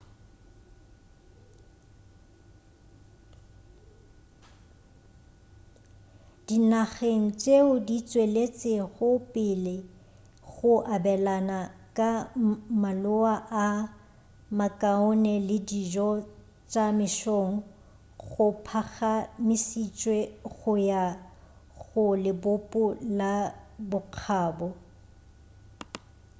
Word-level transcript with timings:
dinageng 6.45 7.25
tšeo 7.41 7.71
di 7.87 7.97
tšweletšego 8.09 9.09
pele 9.33 9.75
go 10.51 10.73
abelana 10.95 11.59
ka 11.97 12.11
maloa 12.81 13.35
a 13.65 13.67
makaone 14.57 15.33
le 15.47 15.57
dijo 15.69 16.09
tša 16.71 16.85
mesong 16.99 17.51
go 18.29 18.45
phagamišitšwe 18.65 20.17
go 20.55 20.71
ya 20.89 21.03
go 21.83 22.05
lebopo 22.23 22.83
la 23.17 23.33
bokgabo 23.89 24.69